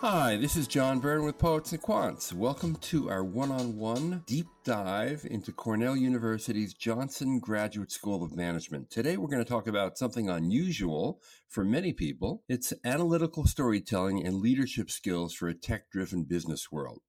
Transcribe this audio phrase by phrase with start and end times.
[0.00, 2.32] Hi, this is John Byrne with Poets and Quants.
[2.32, 8.36] Welcome to our one on one deep dive into Cornell University's Johnson Graduate School of
[8.36, 8.90] Management.
[8.90, 14.36] Today, we're going to talk about something unusual for many people it's analytical storytelling and
[14.36, 17.00] leadership skills for a tech driven business world.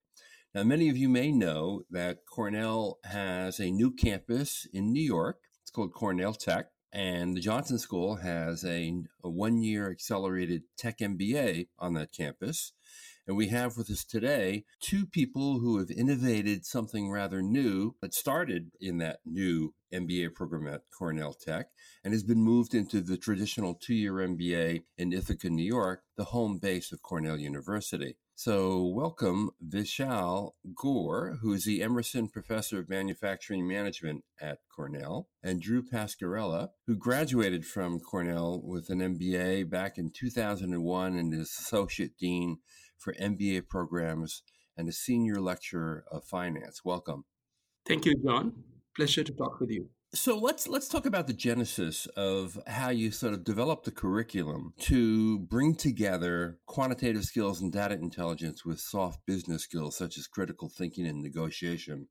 [0.56, 5.42] Now, many of you may know that Cornell has a new campus in New York.
[5.61, 6.71] It's called Cornell Tech.
[6.92, 12.74] And the Johnson School has a, a one year accelerated tech MBA on that campus.
[13.28, 18.16] And we have with us today two people who have innovated something rather new that
[18.16, 21.68] started in that new MBA program at Cornell Tech
[22.04, 26.25] and has been moved into the traditional two year MBA in Ithaca, New York, the
[26.25, 28.18] home base of Cornell University.
[28.42, 35.61] So, welcome Vishal Gaur, who is the Emerson Professor of Manufacturing Management at Cornell, and
[35.61, 42.14] Drew Pascarella, who graduated from Cornell with an MBA back in 2001 and is Associate
[42.17, 42.59] Dean
[42.97, 44.41] for MBA programs
[44.78, 46.85] and a Senior Lecturer of Finance.
[46.85, 47.25] Welcome.
[47.85, 48.53] Thank you, John.
[48.95, 49.89] Pleasure to talk with you.
[50.11, 54.73] So let's let's talk about the genesis of how you sort of developed the curriculum
[54.79, 60.67] to bring together quantitative skills and data intelligence with soft business skills such as critical
[60.67, 62.07] thinking and negotiation.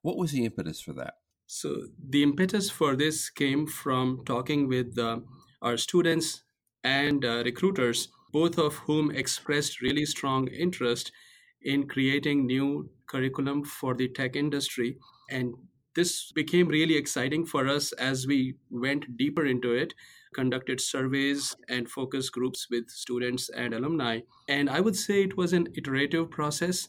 [0.00, 1.14] What was the impetus for that?
[1.46, 5.20] So the impetus for this came from talking with uh,
[5.60, 6.44] our students
[6.82, 11.12] and uh, recruiters, both of whom expressed really strong interest
[11.60, 14.96] in creating new curriculum for the tech industry
[15.30, 15.54] and
[15.94, 19.94] this became really exciting for us as we went deeper into it
[20.34, 24.20] conducted surveys and focus groups with students and alumni.
[24.48, 26.88] And i would say it was an iterative process.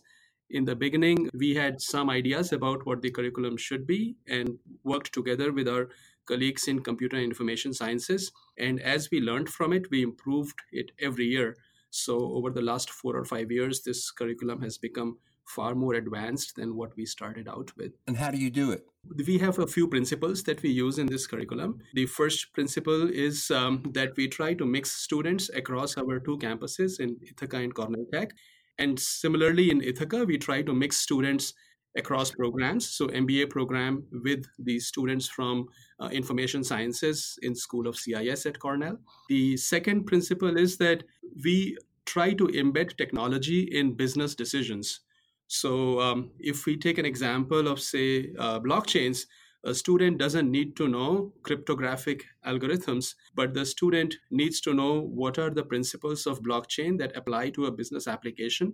[0.49, 5.13] In the beginning we had some ideas about what the curriculum should be and worked
[5.13, 5.89] together with our
[6.25, 8.31] colleagues in computer and information sciences.
[8.57, 11.55] And as we learned from it we improved it every year.
[11.91, 15.17] So over the last 4 or 5 years this curriculum has become
[15.47, 17.93] far more advanced than what we started out with.
[18.07, 18.85] And how do you do it?
[19.25, 21.79] We have a few principles that we use in this curriculum.
[21.93, 26.99] The first principle is um, that we try to mix students across our two campuses
[26.99, 28.31] in Ithaca and Cornell Tech.
[28.77, 31.53] And similarly, in Ithaca, we try to mix students
[31.95, 32.89] across programs.
[32.89, 35.67] So, MBA program with the students from
[35.99, 38.97] uh, information sciences in School of CIS at Cornell.
[39.29, 41.03] The second principle is that
[41.43, 45.01] we try to embed technology in business decisions.
[45.47, 49.25] So, um, if we take an example of, say, uh, blockchains,
[49.63, 55.39] a student doesn't need to know cryptographic algorithms, but the student needs to know what
[55.39, 58.73] are the principles of blockchain that apply to a business application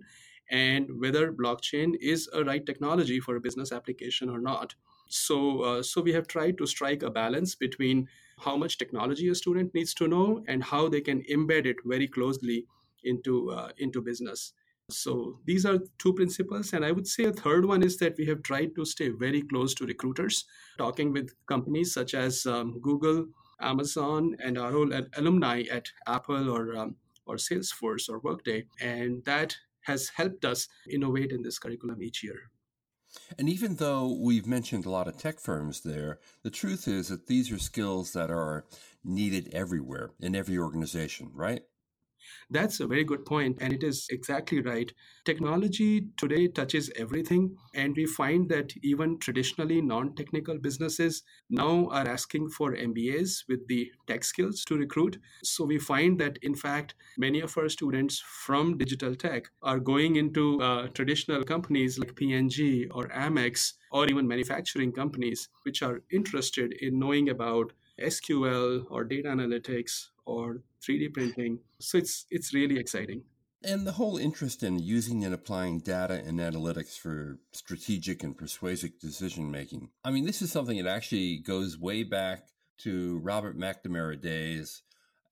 [0.50, 4.74] and whether blockchain is a right technology for a business application or not.
[5.08, 8.08] So, uh, so we have tried to strike a balance between
[8.38, 12.06] how much technology a student needs to know and how they can embed it very
[12.08, 12.66] closely
[13.04, 14.52] into uh, into business.
[14.92, 16.72] So these are two principles.
[16.72, 19.42] And I would say a third one is that we have tried to stay very
[19.42, 20.44] close to recruiters,
[20.78, 23.26] talking with companies such as um, Google,
[23.60, 28.66] Amazon, and our whole alumni at Apple or, um, or Salesforce or Workday.
[28.80, 32.50] And that has helped us innovate in this curriculum each year.
[33.38, 37.26] And even though we've mentioned a lot of tech firms there, the truth is that
[37.26, 38.64] these are skills that are
[39.04, 41.62] needed everywhere in every organization, right?
[42.50, 44.92] That's a very good point, and it is exactly right.
[45.24, 52.08] Technology today touches everything, and we find that even traditionally non technical businesses now are
[52.08, 55.18] asking for MBAs with the tech skills to recruit.
[55.42, 60.16] So we find that, in fact, many of our students from digital tech are going
[60.16, 66.72] into uh, traditional companies like P&G or Amex or even manufacturing companies, which are interested
[66.80, 71.60] in knowing about SQL or data analytics or 3D printing.
[71.80, 73.24] So it's it's really exciting.
[73.64, 78.98] And the whole interest in using and applying data and analytics for strategic and persuasive
[79.00, 79.90] decision making.
[80.04, 82.48] I mean, this is something that actually goes way back
[82.78, 84.82] to Robert McNamara days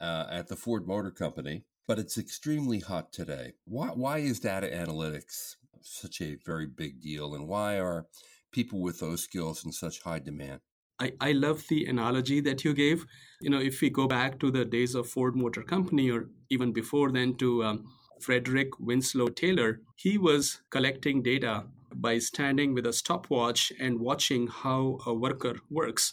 [0.01, 3.55] uh, at the Ford Motor Company, but it's extremely hot today.
[3.65, 8.07] Why, why is data analytics such a very big deal, and why are
[8.53, 10.61] people with those skills in such high demand?
[11.01, 13.07] I, I love the analogy that you gave.
[13.41, 16.73] You know, if we go back to the days of Ford Motor Company or even
[16.73, 17.85] before then to um,
[18.21, 21.65] Frederick Winslow Taylor, he was collecting data
[21.95, 26.13] by standing with a stopwatch and watching how a worker works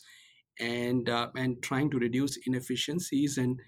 [0.59, 3.59] and uh, and trying to reduce inefficiencies and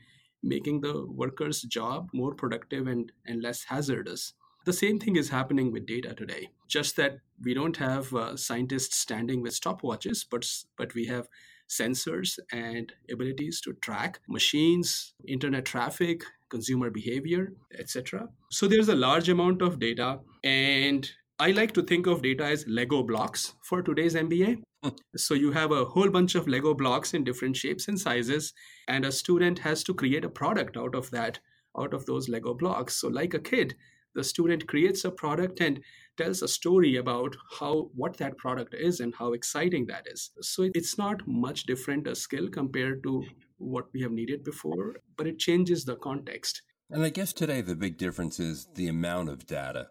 [0.42, 4.34] making the worker's job more productive and, and less hazardous.
[4.66, 6.50] The same thing is happening with data today.
[6.68, 10.48] Just that we don't have uh, scientists standing with stopwatches, but
[10.78, 11.28] but we have
[11.70, 18.28] sensors and abilities to track machines, internet traffic, consumer behavior, etc.
[18.52, 22.66] So there's a large amount of data, and I like to think of data as
[22.68, 24.62] Lego blocks for today's MBA.
[25.18, 28.54] So you have a whole bunch of Lego blocks in different shapes and sizes,
[28.88, 31.40] and a student has to create a product out of that,
[31.78, 32.96] out of those Lego blocks.
[32.96, 33.76] So, like a kid,
[34.16, 35.80] the student creates a product and
[36.18, 40.32] tells a story about how what that product is and how exciting that is.
[40.42, 43.24] So it's not much different a skill compared to
[43.58, 46.62] what we have needed before but it changes the context.
[46.92, 49.90] And i guess today the big difference is the amount of data.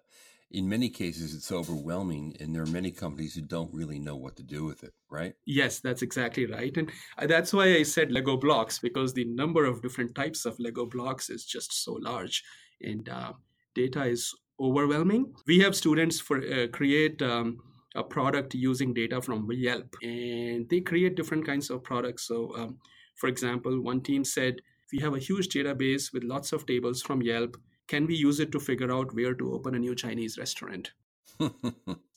[0.50, 4.37] In many cases it's overwhelming and there are many companies who don't really know what
[4.37, 5.35] to do with it right?
[5.47, 6.76] Yes that's exactly right.
[6.76, 6.91] And
[7.26, 11.31] that's why i said lego blocks because the number of different types of lego blocks
[11.31, 12.43] is just so large.
[12.81, 13.32] And uh,
[13.79, 15.33] data is overwhelming.
[15.47, 17.59] We have students for uh, create um,
[17.95, 22.27] a product using data from Yelp, and they create different kinds of products.
[22.27, 22.79] So, um,
[23.17, 24.61] for example, one team said,
[24.93, 27.57] "We have a huge database with lots of tables from Yelp.
[27.87, 30.93] Can we use it to figure out where to open a new Chinese restaurant?"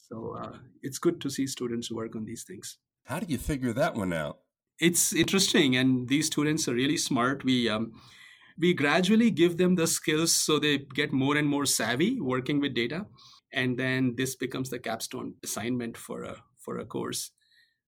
[0.07, 2.77] so uh, it's good to see students work on these things.
[3.05, 4.39] How do you figure that one out?
[4.79, 7.43] It's interesting, and these students are really smart.
[7.43, 7.93] We um,
[8.57, 12.73] we gradually give them the skills so they get more and more savvy working with
[12.73, 13.05] data
[13.53, 17.31] and then this becomes the capstone assignment for a for a course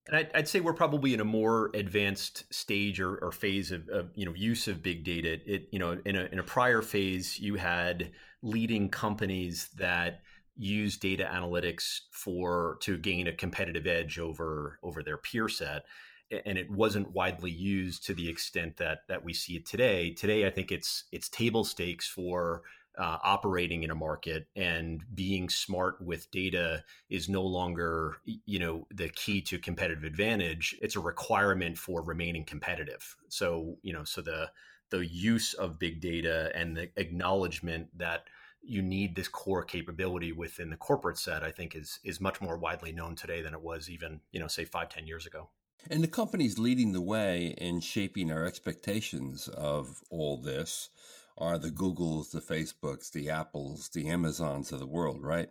[0.06, 3.88] and I'd, I'd say we're probably in a more advanced stage or, or phase of,
[3.88, 5.40] of, you know use of big data.
[5.46, 8.12] It you know in a in a prior phase you had
[8.42, 10.22] leading companies that
[10.56, 15.84] use data analytics for to gain a competitive edge over over their peer set
[16.46, 20.12] and it wasn't widely used to the extent that that we see it today.
[20.12, 22.64] Today, I think it's it's table stakes for
[22.98, 28.88] uh, operating in a market and being smart with data is no longer you know
[28.94, 30.76] the key to competitive advantage.
[30.82, 33.16] It's a requirement for remaining competitive.
[33.30, 34.52] So you know, so the
[34.90, 38.26] the use of big data and the acknowledgement that
[38.62, 42.58] you need this core capability within the corporate set, I think is is much more
[42.58, 45.50] widely known today than it was even you know say five ten years ago.
[45.90, 50.90] And the companies leading the way in shaping our expectations of all this
[51.38, 55.50] are the Googles, the Facebooks, the Apples, the Amazons of the world, right?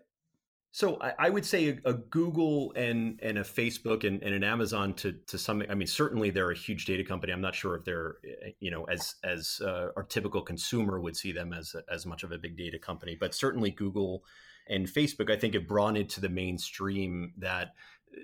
[0.75, 4.43] So I, I would say a, a, Google and and a Facebook and, and, an
[4.43, 5.63] Amazon to to some.
[5.69, 7.31] I mean, certainly they're a huge data company.
[7.31, 8.17] I'm not sure if they're
[8.59, 12.33] you know as as uh, our typical consumer would see them as as much of
[12.33, 14.25] a big data company, but certainly Google
[14.69, 17.75] and Facebook, I think, have brought into the mainstream that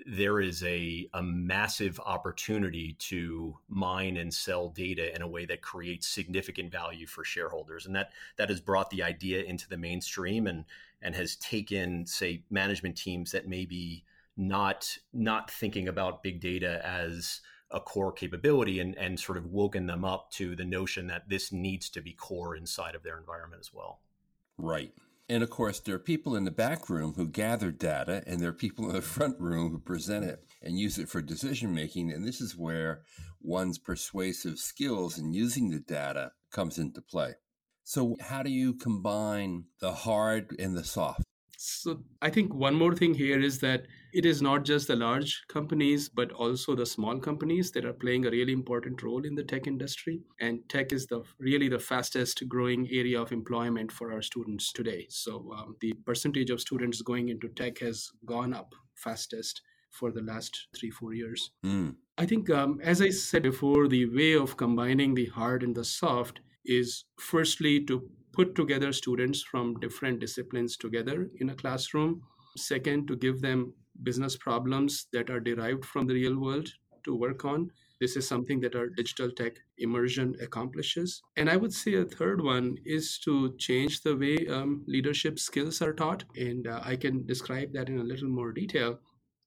[0.05, 5.61] there is a, a massive opportunity to mine and sell data in a way that
[5.61, 10.47] creates significant value for shareholders and that that has brought the idea into the mainstream
[10.47, 10.65] and
[11.01, 14.03] and has taken say management teams that may be
[14.37, 19.85] not not thinking about big data as a core capability and, and sort of woken
[19.85, 23.59] them up to the notion that this needs to be core inside of their environment
[23.59, 23.99] as well.
[24.57, 24.91] Right.
[25.29, 28.49] And of course, there are people in the back room who gather data, and there
[28.49, 32.11] are people in the front room who present it and use it for decision making.
[32.11, 33.03] And this is where
[33.39, 37.35] one's persuasive skills in using the data comes into play.
[37.83, 41.23] So, how do you combine the hard and the soft?
[41.61, 45.43] So I think one more thing here is that it is not just the large
[45.49, 49.43] companies, but also the small companies that are playing a really important role in the
[49.43, 50.21] tech industry.
[50.39, 55.07] And tech is the really the fastest growing area of employment for our students today.
[55.09, 59.61] So um, the percentage of students going into tech has gone up fastest
[59.91, 61.51] for the last three four years.
[61.65, 61.95] Mm.
[62.17, 65.83] I think, um, as I said before, the way of combining the hard and the
[65.83, 68.09] soft is firstly to
[68.39, 72.21] put together students from different disciplines together in a classroom.
[72.55, 76.69] Second, to give them business problems that are derived from the real world
[77.03, 77.69] to work on.
[77.99, 81.21] This is something that our digital tech immersion accomplishes.
[81.35, 85.81] And I would say a third one is to change the way um, leadership skills
[85.81, 86.23] are taught.
[86.37, 88.99] And uh, I can describe that in a little more detail.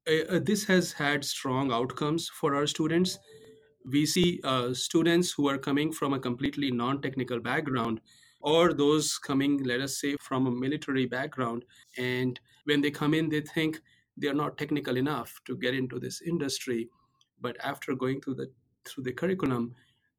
[0.06, 3.18] Uh, uh this has had strong outcomes for our students.
[3.90, 8.02] We see uh, students who are coming from a completely non technical background
[8.42, 11.64] or those coming, let us say, from a military background.
[11.96, 13.80] And when they come in, they think
[14.16, 16.88] they're not technical enough to get into this industry.
[17.40, 18.50] But after going through the
[18.84, 19.74] through the curriculum,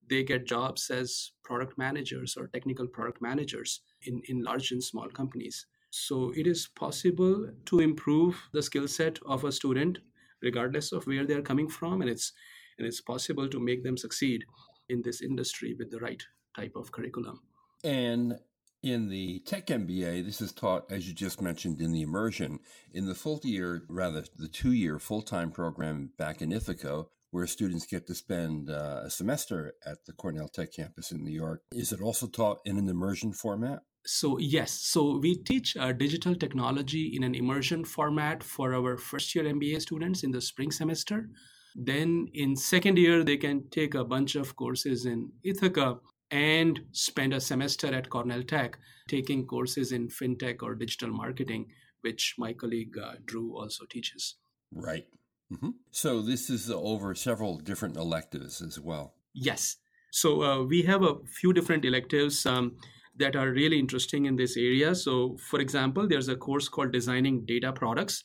[0.10, 5.10] they get jobs as product managers or technical product managers in, in large and small
[5.10, 5.66] companies.
[5.90, 10.00] So it is possible to improve the skill set of a student
[10.42, 12.34] regardless of where they're coming from and it's
[12.78, 14.44] and it's possible to make them succeed
[14.90, 16.24] in this industry with the right
[16.56, 17.40] type of curriculum.
[17.84, 18.40] And
[18.84, 22.60] in the Tech MBA, this is taught, as you just mentioned, in the immersion.
[22.92, 27.48] In the full year, rather, the two year full time program back in Ithaca, where
[27.48, 31.62] students get to spend uh, a semester at the Cornell Tech campus in New York.
[31.72, 33.80] Is it also taught in an immersion format?
[34.06, 34.72] So, yes.
[34.72, 39.82] So, we teach uh, digital technology in an immersion format for our first year MBA
[39.82, 41.30] students in the spring semester.
[41.74, 46.00] Then, in second year, they can take a bunch of courses in Ithaca
[46.34, 51.68] and spend a semester at Cornell Tech taking courses in fintech or digital marketing,
[52.02, 54.36] which my colleague uh, Drew also teaches.
[54.72, 55.06] Right.
[55.52, 55.70] Mm-hmm.
[55.92, 59.14] So this is over several different electives as well.
[59.36, 59.78] Yes.
[60.12, 62.78] So uh, we have a few different electives um,
[63.16, 64.96] that are really interesting in this area.
[64.96, 68.24] So, for example, there's a course called Designing Data Products,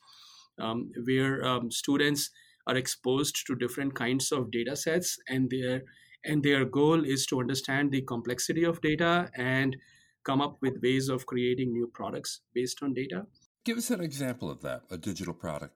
[0.58, 2.30] um, where um, students
[2.66, 5.82] are exposed to different kinds of data sets, and their
[6.24, 9.76] and their goal is to understand the complexity of data and
[10.24, 13.26] come up with ways of creating new products based on data.
[13.64, 15.74] Give us an example of that, a digital product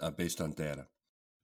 [0.00, 0.86] uh, based on data?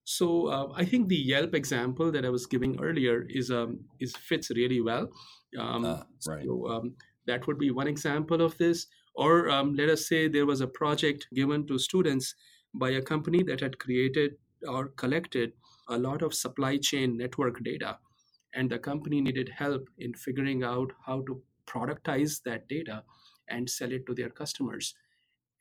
[0.04, 4.14] So uh, I think the Yelp example that I was giving earlier is um, is
[4.16, 5.10] fits really well.
[5.58, 6.44] Um, ah, right.
[6.44, 6.94] So, um,
[7.26, 8.86] that would be one example of this.
[9.16, 12.34] Or um, let us say there was a project given to students
[12.74, 14.36] by a company that had created
[14.68, 15.52] or collected
[15.88, 17.98] a lot of supply chain network data,
[18.56, 23.02] and the company needed help in figuring out how to productize that data
[23.48, 24.94] and sell it to their customers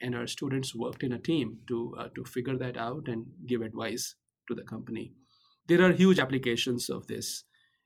[0.01, 3.61] and our students worked in a team to uh, to figure that out and give
[3.61, 4.15] advice
[4.47, 5.13] to the company.
[5.67, 7.43] There are huge applications of this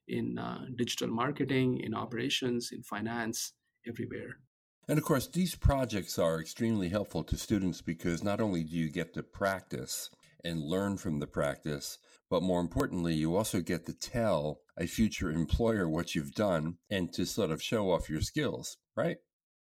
[0.07, 3.53] in uh, digital marketing, in operations, in finance,
[3.87, 4.39] everywhere.
[4.87, 8.89] And of course, these projects are extremely helpful to students because not only do you
[8.89, 10.09] get to practice
[10.43, 11.97] and learn from the practice,
[12.29, 17.11] but more importantly, you also get to tell a future employer what you've done and
[17.13, 19.17] to sort of show off your skills, right?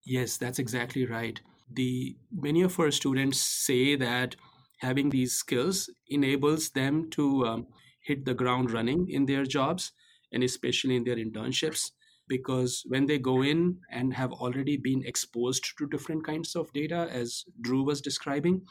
[0.05, 1.39] Yes, that's exactly right
[1.71, 4.35] the many of our students say that
[4.79, 7.67] having these skills enables them to um,
[8.01, 9.91] hit the ground running in their jobs
[10.31, 11.91] and especially in their internships
[12.27, 17.07] because when they go in and have already been exposed to different kinds of data
[17.11, 18.61] as drew was describing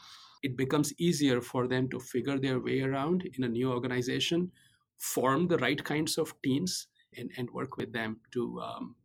[0.47, 4.51] it becomes easier for them to figure their way around in a new organization
[4.97, 6.87] form the right kinds of teams
[7.17, 8.95] and, and work with them to um,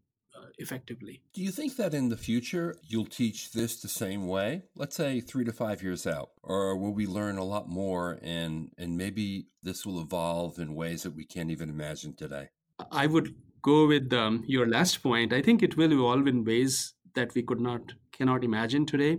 [0.58, 1.22] effectively.
[1.34, 4.62] Do you think that in the future you'll teach this the same way?
[4.76, 8.70] Let's say three to five years out, or will we learn a lot more and
[8.78, 12.48] and maybe this will evolve in ways that we can't even imagine today?
[12.90, 15.32] I would go with um, your last point.
[15.32, 17.82] I think it will evolve in ways that we could not
[18.16, 19.18] cannot imagine today.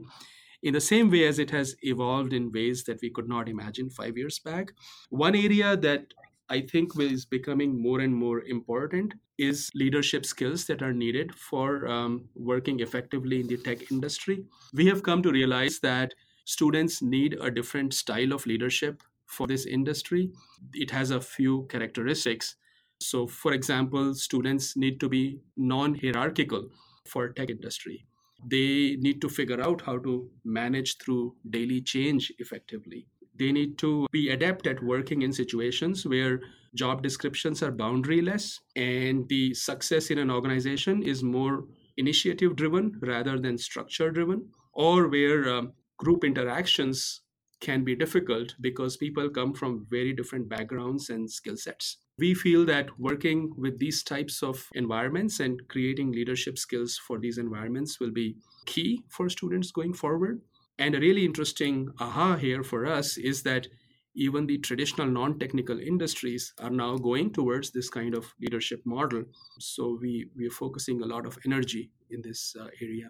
[0.63, 3.89] In the same way as it has evolved in ways that we could not imagine
[3.89, 4.71] five years back.
[5.09, 6.13] One area that
[6.49, 11.85] I think is becoming more and more important is leadership skills that are needed for
[11.87, 14.45] um, working effectively in the tech industry.
[14.73, 16.13] We have come to realize that
[16.45, 20.31] students need a different style of leadership for this industry.
[20.73, 22.55] It has a few characteristics.
[23.01, 26.69] So, for example, students need to be non hierarchical
[27.05, 28.05] for tech industry.
[28.45, 33.07] They need to figure out how to manage through daily change effectively.
[33.37, 36.41] They need to be adept at working in situations where
[36.75, 41.65] job descriptions are boundaryless and the success in an organization is more
[41.97, 47.21] initiative driven rather than structure driven, or where um, group interactions
[47.59, 51.97] can be difficult because people come from very different backgrounds and skill sets.
[52.19, 57.37] We feel that working with these types of environments and creating leadership skills for these
[57.37, 60.41] environments will be key for students going forward.
[60.77, 63.67] And a really interesting aha here for us is that
[64.15, 69.23] even the traditional non technical industries are now going towards this kind of leadership model.
[69.59, 73.09] So we, we are focusing a lot of energy in this uh, area.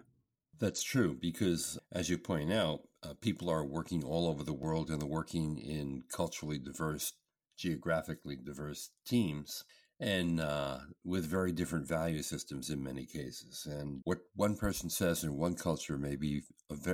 [0.58, 4.88] That's true because, as you point out, uh, people are working all over the world
[4.88, 7.12] and they're working in culturally diverse,
[7.56, 9.64] geographically diverse teams
[10.00, 13.66] and uh, with very different value systems in many cases.
[13.70, 16.42] And what one person says in one culture may be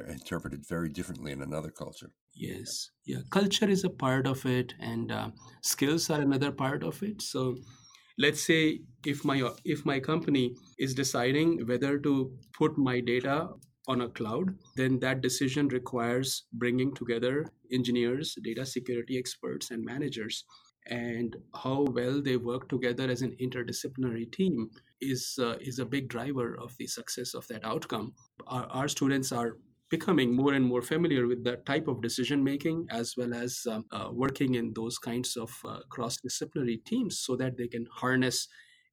[0.09, 2.13] interpreted very differently in another culture.
[2.35, 5.31] Yes, yeah, culture is a part of it, and uh,
[5.63, 7.21] skills are another part of it.
[7.23, 7.57] So,
[8.19, 13.49] let's say if my if my company is deciding whether to put my data
[13.91, 20.45] on a cloud, then that decision requires bringing together engineers, data security experts, and managers
[20.87, 24.71] and how well they work together as an interdisciplinary team
[25.01, 28.13] is uh, is a big driver of the success of that outcome.
[28.47, 29.59] Our, our, students are
[29.91, 33.85] becoming more and more familiar with that type of decision making as well as um,
[33.93, 38.49] uh, working in those kinds of uh, cross disciplinary teams so that they can harness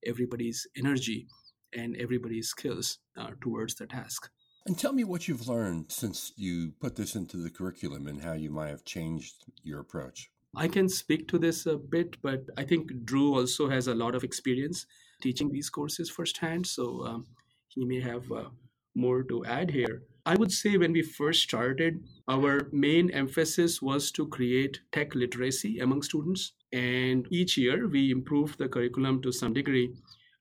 [0.05, 1.27] everybody's energy
[1.73, 4.29] and everybody's skills uh, towards the task.
[4.67, 8.33] And tell me what you've learned since you put this into the curriculum and how
[8.33, 10.29] you might have changed your approach.
[10.57, 14.13] I can speak to this a bit, but I think Drew also has a lot
[14.13, 14.85] of experience
[15.21, 17.27] teaching these courses firsthand, so um,
[17.69, 18.49] he may have uh,
[18.93, 20.03] more to add here.
[20.25, 25.79] I would say when we first started, our main emphasis was to create tech literacy
[25.79, 26.51] among students.
[26.73, 29.93] And each year we improved the curriculum to some degree.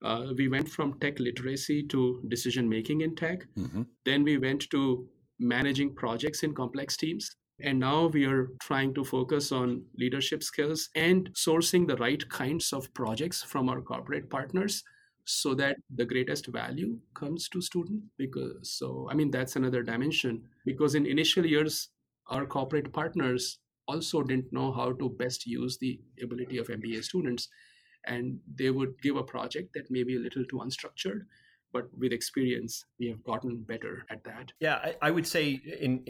[0.06, 3.44] Uh, we went from tech literacy to decision making in tech.
[3.58, 3.82] Mm-hmm.
[4.04, 5.08] Then we went to
[5.40, 7.28] managing projects in complex teams.
[7.60, 12.72] And now we are trying to focus on leadership skills and sourcing the right kinds
[12.72, 14.84] of projects from our corporate partners
[15.24, 20.40] so that the greatest value comes to student because so i mean that's another dimension
[20.64, 21.88] because in initial years
[22.28, 23.58] our corporate partners
[23.88, 27.48] also didn't know how to best use the ability of mba students
[28.06, 31.22] and they would give a project that may be a little too unstructured
[31.72, 34.52] but with experience we have gotten better at that.
[34.60, 36.04] Yeah i, I would say in,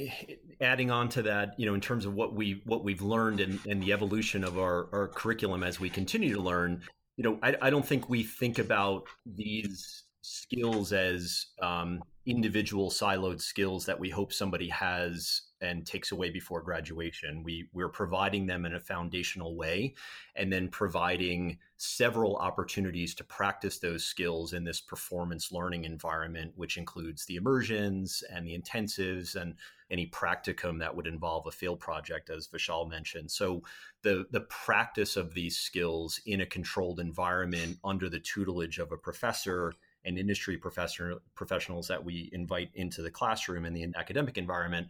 [0.60, 3.58] adding on to that you know in terms of what we what we've learned and,
[3.66, 6.82] and the evolution of our, our curriculum as we continue to learn
[7.16, 13.40] you know, I, I don't think we think about these skills as um, individual siloed
[13.40, 17.42] skills that we hope somebody has and takes away before graduation.
[17.42, 19.94] We we're providing them in a foundational way,
[20.34, 26.76] and then providing several opportunities to practice those skills in this performance learning environment, which
[26.76, 29.54] includes the immersions and the intensives and
[29.90, 33.30] any practicum that would involve a field project, as Vishal mentioned.
[33.30, 33.62] So
[34.02, 38.96] the the practice of these skills in a controlled environment under the tutelage of a
[38.96, 39.72] professor
[40.04, 44.86] and industry professor professionals that we invite into the classroom in the academic environment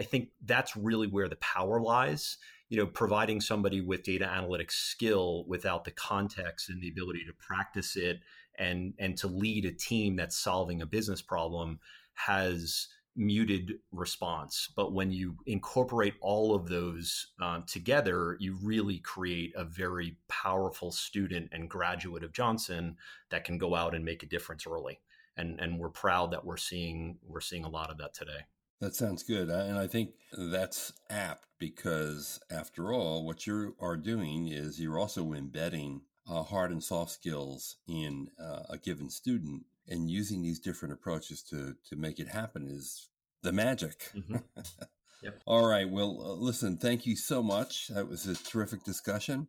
[0.00, 2.38] I think that's really where the power lies.
[2.70, 7.32] You know, providing somebody with data analytics skill without the context and the ability to
[7.34, 8.20] practice it
[8.58, 11.80] and and to lead a team that's solving a business problem
[12.14, 14.68] has muted response.
[14.74, 20.92] But when you incorporate all of those uh, together, you really create a very powerful
[20.92, 22.96] student and graduate of Johnson
[23.30, 25.00] that can go out and make a difference early.
[25.36, 28.46] And and we're proud that we're seeing we're seeing a lot of that today.
[28.80, 29.50] That sounds good.
[29.50, 35.32] And I think that's apt because, after all, what you are doing is you're also
[35.34, 40.94] embedding uh, hard and soft skills in uh, a given student and using these different
[40.94, 43.08] approaches to, to make it happen is
[43.42, 44.10] the magic.
[44.14, 44.36] Mm-hmm.
[45.22, 45.42] yep.
[45.46, 45.88] All right.
[45.88, 47.88] Well, uh, listen, thank you so much.
[47.88, 49.48] That was a terrific discussion.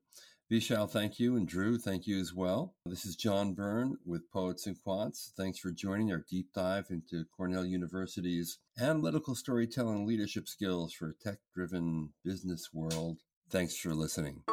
[0.52, 1.38] Vishal, thank you.
[1.38, 2.74] And Drew, thank you as well.
[2.86, 5.32] This is John Byrne with Poets and Quants.
[5.38, 11.24] Thanks for joining our deep dive into Cornell University's analytical storytelling leadership skills for a
[11.24, 13.20] tech driven business world.
[13.50, 14.44] Thanks for listening.